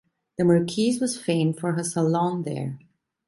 [0.39, 2.79] The marquise was famed for her "salon" there.